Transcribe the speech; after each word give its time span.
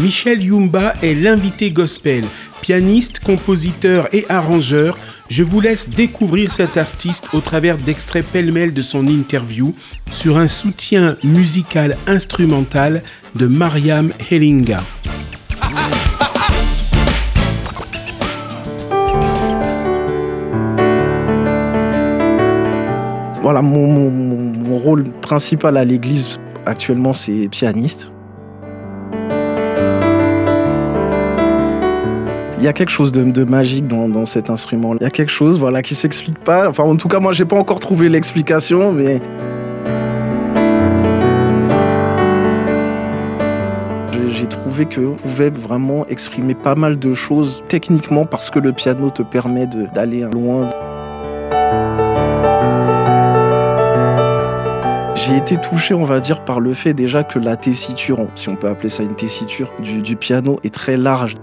Michel 0.00 0.42
Yumba 0.42 0.94
est 1.02 1.12
l'invité 1.12 1.70
gospel, 1.72 2.24
pianiste, 2.62 3.20
compositeur 3.20 4.08
et 4.14 4.24
arrangeur. 4.30 4.96
Je 5.28 5.42
vous 5.42 5.60
laisse 5.60 5.90
découvrir 5.90 6.52
cet 6.52 6.78
artiste 6.78 7.28
au 7.34 7.40
travers 7.40 7.76
d'extraits 7.76 8.24
pêle-mêle 8.24 8.72
de 8.72 8.80
son 8.80 9.06
interview 9.06 9.74
sur 10.10 10.38
un 10.38 10.46
soutien 10.46 11.16
musical 11.22 11.98
instrumental 12.06 13.02
de 13.34 13.46
Mariam 13.46 14.10
Hellinga. 14.30 14.80
Voilà, 23.42 23.60
mon, 23.60 24.78
rôle 24.78 25.04
principal 25.20 25.76
à 25.76 25.84
l'église 25.84 26.40
actuellement, 26.64 27.12
c'est 27.12 27.48
pianiste. 27.48 28.12
Il 32.60 32.64
y 32.64 32.68
a 32.68 32.74
quelque 32.74 32.90
chose 32.90 33.10
de, 33.10 33.44
magique 33.44 33.86
dans, 33.86 34.26
cet 34.26 34.50
instrument. 34.50 34.94
Il 34.96 35.02
y 35.02 35.06
a 35.06 35.10
quelque 35.10 35.32
chose 35.32 35.58
voilà, 35.58 35.80
qui 35.80 35.94
s'explique 35.94 36.38
pas. 36.40 36.68
Enfin, 36.68 36.84
en 36.84 36.94
tout 36.94 37.08
cas, 37.08 37.18
moi, 37.18 37.32
j'ai 37.32 37.46
pas 37.46 37.56
encore 37.56 37.80
trouvé 37.80 38.10
l'explication, 38.10 38.92
mais. 38.92 39.22
J'ai 44.26 44.46
trouvé 44.46 44.84
qu'on 44.84 45.14
pouvait 45.14 45.48
vraiment 45.48 46.06
exprimer 46.08 46.54
pas 46.54 46.74
mal 46.74 46.98
de 46.98 47.14
choses 47.14 47.64
techniquement 47.66 48.26
parce 48.26 48.50
que 48.50 48.58
le 48.58 48.72
piano 48.72 49.08
te 49.08 49.22
permet 49.22 49.66
d'aller 49.94 50.20
loin. 50.30 50.68
J'ai 55.14 55.38
été 55.38 55.56
touché, 55.56 55.94
on 55.94 56.04
va 56.04 56.20
dire, 56.20 56.44
par 56.44 56.60
le 56.60 56.74
fait 56.74 56.92
déjà 56.92 57.24
que 57.24 57.38
la 57.38 57.56
tessiture, 57.56 58.26
si 58.34 58.50
on 58.50 58.56
peut 58.56 58.68
appeler 58.68 58.90
ça 58.90 59.02
une 59.02 59.16
tessiture, 59.16 59.72
du 59.80 60.16
piano 60.16 60.60
est 60.62 60.74
très 60.74 60.98
large. 60.98 61.36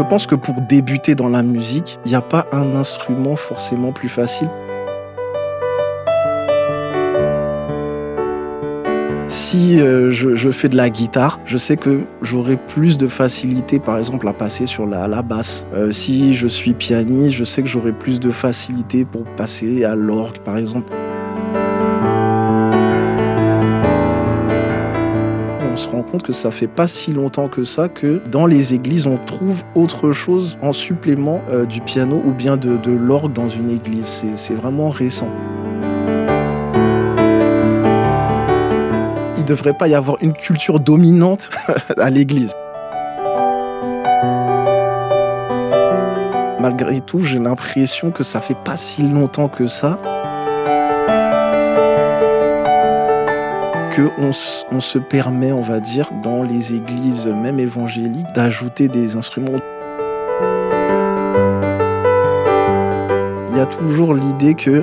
Je 0.00 0.04
pense 0.06 0.26
que 0.26 0.34
pour 0.34 0.54
débuter 0.62 1.14
dans 1.14 1.28
la 1.28 1.42
musique, 1.42 1.98
il 2.06 2.08
n'y 2.08 2.14
a 2.14 2.22
pas 2.22 2.46
un 2.52 2.74
instrument 2.74 3.36
forcément 3.36 3.92
plus 3.92 4.08
facile. 4.08 4.48
Si 9.28 9.78
euh, 9.78 10.10
je, 10.10 10.50
fais 10.52 10.70
de 10.70 10.78
la 10.78 10.88
guitare, 10.88 11.38
je 11.44 11.58
sais 11.58 11.76
que 11.76 12.00
j'aurai 12.22 12.56
plus 12.56 12.96
de 12.96 13.06
facilité, 13.06 13.78
par 13.78 13.98
exemple, 13.98 14.26
à 14.26 14.32
passer 14.32 14.64
sur 14.64 14.86
la, 14.86 15.20
basse. 15.20 15.66
Euh, 15.74 15.90
si 15.90 16.34
je 16.34 16.48
suis 16.48 16.72
pianiste, 16.72 17.34
je 17.34 17.44
sais 17.44 17.62
que 17.62 17.68
j'aurai 17.68 17.92
plus 17.92 18.20
de 18.20 18.30
facilité 18.30 19.04
pour 19.04 19.24
passer 19.36 19.84
à 19.84 19.94
l'orgue, 19.94 20.38
par 20.38 20.56
exemple. 20.56 20.90
Se 25.76 25.88
rend 25.88 26.02
compte 26.02 26.22
que 26.22 26.32
ça 26.32 26.50
fait 26.50 26.66
pas 26.66 26.86
si 26.86 27.12
longtemps 27.12 27.48
que 27.48 27.64
ça 27.64 27.88
que 27.88 28.20
dans 28.30 28.46
les 28.46 28.74
églises, 28.74 29.06
on 29.06 29.16
trouve 29.16 29.62
autre 29.74 30.12
chose 30.12 30.58
en 30.62 30.72
supplément 30.72 31.42
euh, 31.50 31.64
du 31.64 31.80
piano 31.80 32.22
ou 32.26 32.32
bien 32.32 32.56
de, 32.56 32.76
de 32.76 32.90
l'orgue 32.90 33.32
dans 33.32 33.48
une 33.48 33.70
église. 33.70 34.26
C'est 34.34 34.54
vraiment 34.54 34.90
récent. 34.90 35.28
Il 39.36 39.42
ne 39.42 39.46
devrait 39.46 39.74
pas 39.74 39.88
y 39.88 39.94
avoir 39.94 40.16
une 40.20 40.32
culture 40.32 40.80
dominante 40.80 41.50
à 41.96 42.10
l'église. 42.10 42.52
Malgré 46.60 47.00
tout, 47.00 47.20
j'ai 47.20 47.38
l'impression 47.38 48.10
que 48.10 48.22
ça 48.22 48.40
fait 48.40 48.56
pas 48.64 48.76
si 48.76 49.02
longtemps 49.02 49.48
que 49.48 49.66
ça 49.66 49.98
qu'on 53.94 54.30
on 54.70 54.80
se 54.80 54.98
permet, 54.98 55.52
on 55.52 55.60
va 55.60 55.80
dire, 55.80 56.10
dans 56.22 56.42
les 56.42 56.74
églises 56.74 57.26
même 57.26 57.58
évangéliques, 57.58 58.32
d'ajouter 58.34 58.88
des 58.88 59.16
instruments. 59.16 59.58
Il 63.50 63.56
y 63.56 63.60
a 63.60 63.66
toujours 63.66 64.14
l'idée 64.14 64.54
que, 64.54 64.82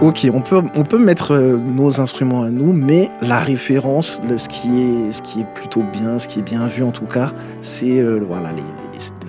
ok, 0.00 0.28
on 0.32 0.40
peut, 0.40 0.62
on 0.76 0.84
peut 0.84 0.98
mettre 0.98 1.32
euh, 1.32 1.58
nos 1.58 2.00
instruments 2.00 2.42
à 2.42 2.50
nous, 2.50 2.72
mais 2.72 3.10
la 3.20 3.38
référence, 3.38 4.20
ce, 4.36 4.48
qui 4.48 4.80
est, 4.80 5.12
ce 5.12 5.22
qui 5.22 5.40
est 5.40 5.54
plutôt 5.54 5.82
bien, 5.82 6.18
ce 6.18 6.28
qui 6.28 6.38
est 6.38 6.42
bien 6.42 6.66
vu 6.66 6.82
en 6.82 6.92
tout 6.92 7.06
cas, 7.06 7.32
c'est 7.60 7.98
euh, 7.98 8.20
voilà, 8.26 8.52
les, 8.52 8.62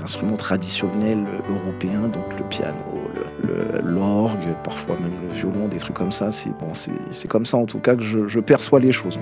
instruments 0.02 0.36
traditionnels 0.36 1.26
européens, 1.50 2.08
donc 2.08 2.38
le 2.38 2.46
piano, 2.48 2.76
l'orgue, 3.84 4.56
parfois 4.64 4.96
même 5.00 5.14
le 5.28 5.34
violon, 5.34 5.68
des 5.68 5.78
trucs 5.78 5.96
comme 5.96 6.12
ça. 6.12 6.32
C'est 6.32 6.52
bon, 6.52 6.72
comme 7.30 7.46
ça 7.46 7.58
en 7.58 7.66
tout 7.66 7.80
cas 7.80 7.96
que 7.96 8.04
je, 8.04 8.40
perçois 8.40 8.80
les 8.80 8.92
choses. 8.92 9.20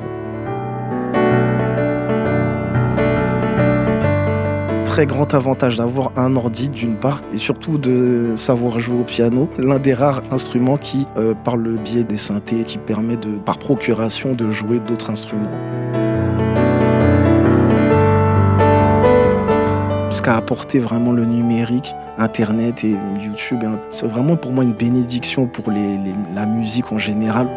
Très 4.86 5.06
grand 5.08 5.34
avantage 5.34 5.78
d'avoir 5.78 6.12
un 6.18 6.36
ordi 6.36 6.70
d'une 6.70 6.96
part 6.96 7.22
et 7.34 7.38
surtout 7.38 7.80
de 7.80 8.34
savoir 8.36 8.78
jouer 8.78 9.00
au 9.00 9.04
piano. 9.04 9.50
L'un 9.58 9.80
des 9.80 9.96
rares 9.96 10.22
instruments 10.32 10.78
qui, 10.78 11.08
euh, 11.18 11.34
par 11.34 11.58
le 11.58 11.78
biais 11.78 12.04
des 12.04 12.18
synthés, 12.18 12.64
qui 12.64 12.78
permet 12.78 13.18
de, 13.18 13.30
par 13.38 13.58
procuration 13.58 14.34
de 14.34 14.52
jouer 14.52 14.80
d'autres 14.80 15.10
instruments. 15.10 15.50
Qu'a 20.24 20.38
apporté 20.38 20.80
vraiment 20.80 21.12
le 21.12 21.26
numérique, 21.26 21.94
Internet 22.18 22.86
et 22.86 22.96
YouTube. 23.20 23.60
Hein. 23.66 23.78
C'est 23.90 24.08
vraiment 24.08 24.38
pour 24.38 24.54
moi 24.54 24.64
une 24.64 24.74
bénédiction 24.74 25.48
pour 25.48 25.70
la 25.70 26.46
musique 26.46 26.92
en 26.94 26.98
général. 26.98 27.48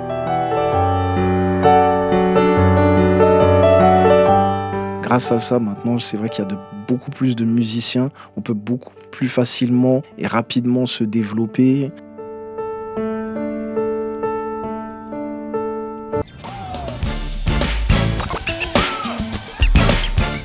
Grâce 5.03 5.31
à 5.31 5.39
ça, 5.39 5.61
maintenant, 5.61 5.99
c'est 5.99 6.17
vrai 6.17 6.29
qu'il 6.29 6.45
y 6.45 6.47
a 6.47 6.51
de, 6.51 6.57
beaucoup 6.89 7.13
plus 7.13 7.37
de 7.37 7.45
musiciens. 7.45 8.11
On 8.37 8.41
peut 8.41 8.55
beaucoup 8.55 8.93
plus 9.13 9.29
facilement 9.29 10.03
et 10.19 10.27
rapidement 10.27 10.87
se 10.87 11.05
développer. 11.05 11.93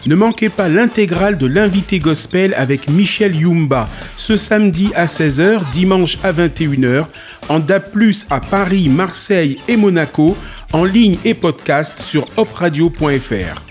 Ne 0.07 0.15
manquez 0.15 0.49
pas 0.49 0.67
l'intégrale 0.67 1.37
de 1.37 1.45
l'invité 1.45 1.99
gospel 1.99 2.53
avec 2.55 2.89
Michel 2.89 3.35
Yumba 3.35 3.87
ce 4.15 4.35
samedi 4.35 4.91
à 4.95 5.05
16h, 5.05 5.71
dimanche 5.71 6.17
à 6.23 6.33
21h, 6.33 7.05
en 7.49 7.59
DAP+, 7.59 7.89
à 8.29 8.39
Paris, 8.39 8.89
Marseille 8.89 9.59
et 9.67 9.77
Monaco, 9.77 10.35
en 10.73 10.83
ligne 10.83 11.17
et 11.23 11.33
podcast 11.33 11.99
sur 11.99 12.25
opradio.fr. 12.37 13.70